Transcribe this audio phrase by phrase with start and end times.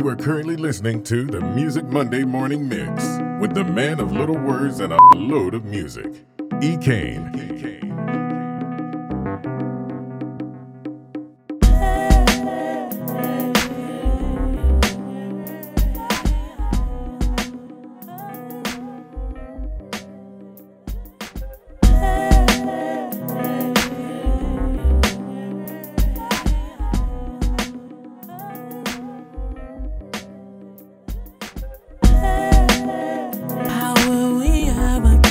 [0.00, 3.04] You are currently listening to the Music Monday Morning Mix
[3.38, 6.24] with the man of little words and a load of music,
[6.62, 6.78] E.
[6.78, 7.26] Kane.
[7.82, 7.89] How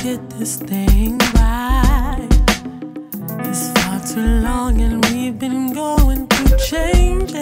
[0.09, 2.27] get this thing right?
[3.48, 7.36] It's far too long and we've been going through changes.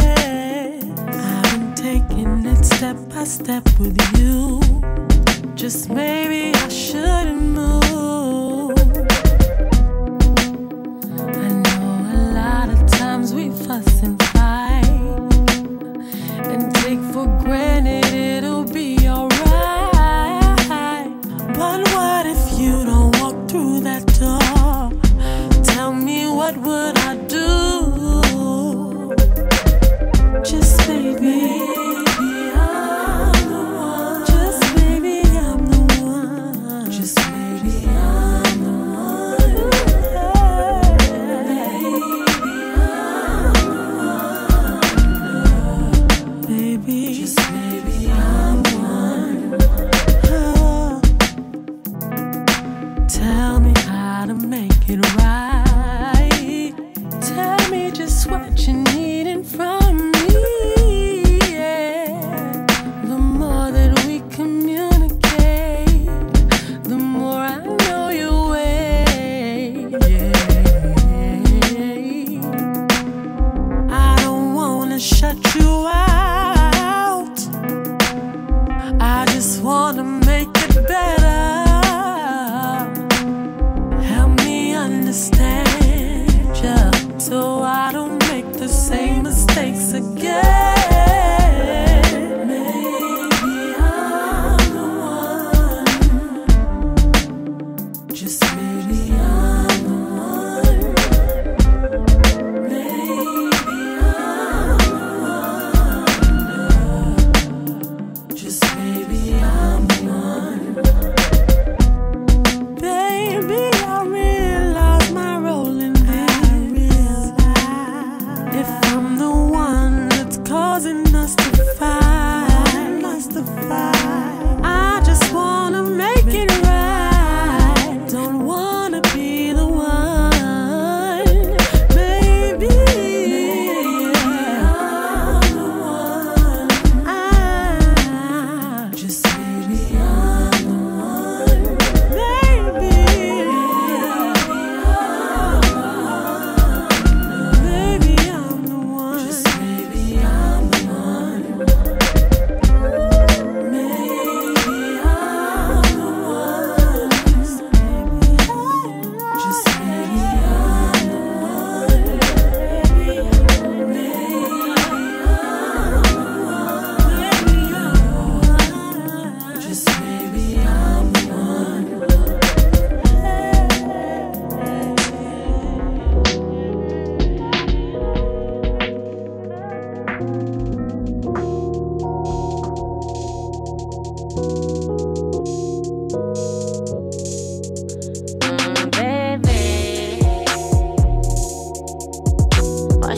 [1.29, 4.59] I've been taking it step by step with you.
[5.55, 7.26] Just maybe I shouldn't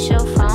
[0.09, 0.49] show far.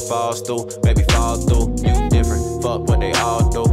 [0.00, 0.80] Fall, falls through.
[0.82, 1.74] Baby, fall through.
[1.86, 3.64] You different, fuck what they all do.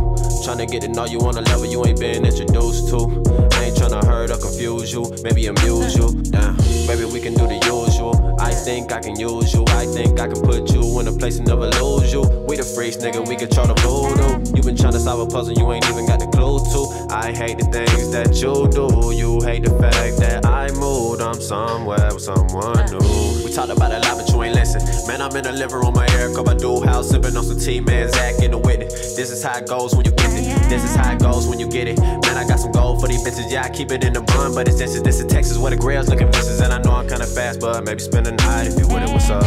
[0.43, 3.23] Tryna get to know you on a level you ain't been introduced to.
[3.53, 6.11] I ain't tryna hurt or confuse you, maybe amuse you.
[6.23, 6.55] Damn,
[6.87, 8.26] maybe we can do the usual.
[8.47, 9.65] I think I can use you.
[9.67, 12.21] I think I can put you in a place and never lose you.
[12.47, 13.27] We the freaks, nigga.
[13.27, 14.55] We control the voodoo.
[14.55, 17.13] You You been to solve a puzzle you ain't even got the clue to.
[17.13, 19.11] I hate the things that you do.
[19.11, 21.21] You hate the fact that I moved.
[21.21, 23.43] I'm somewhere with someone new.
[23.43, 24.79] We talked about a lot, but you ain't listen.
[25.09, 27.59] Man, I'm in the living room, my air cup, I do house, sipping on some
[27.59, 28.07] tea, man.
[28.13, 29.06] Zach in the witness.
[29.37, 30.67] Is how it goes when you get it.
[30.67, 31.99] This is how it goes when you get it.
[31.99, 33.51] Man, I got some gold for these bitches.
[33.51, 35.69] Yeah, I keep it in the bun, but it's this is this is Texas where
[35.69, 38.65] the grails looking vicious, and I know I'm kinda fast, but maybe spend the night
[38.65, 39.09] if you with it.
[39.11, 39.43] What's up?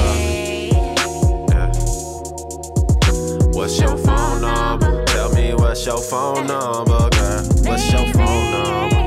[1.50, 1.72] Yeah.
[3.52, 5.04] What's your phone number?
[5.06, 7.42] Tell me what's your phone number, girl.
[7.64, 8.99] What's your phone number?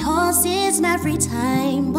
[0.00, 1.92] For the rain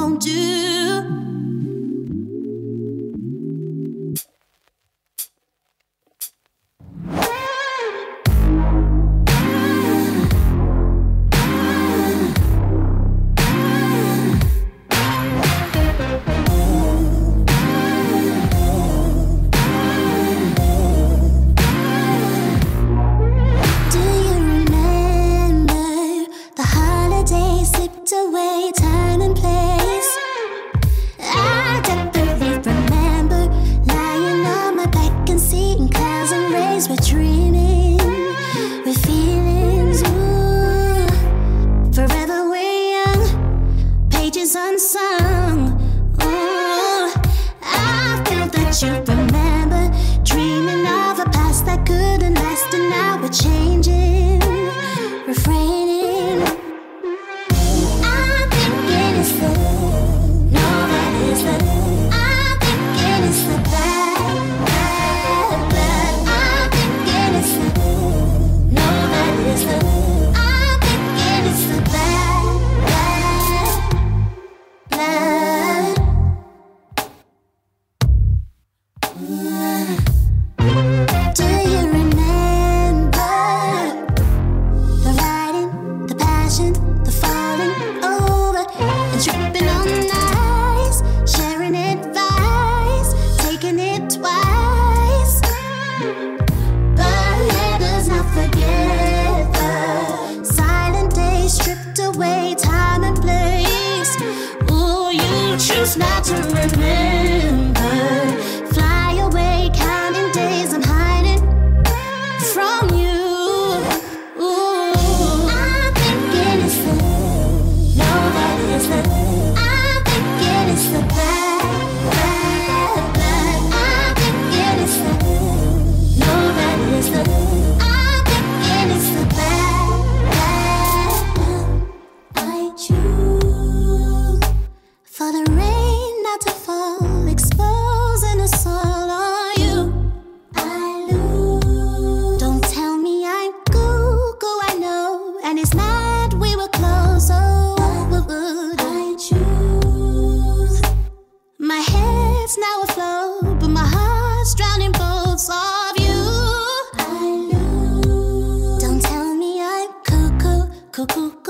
[105.98, 107.33] not to fall,